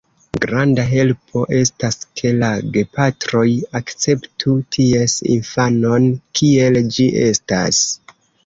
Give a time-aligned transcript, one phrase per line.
[0.43, 3.45] Granda helpo estas, ke la gepatroj
[3.81, 7.89] akceptu ties infanon, kiel ĝi estas.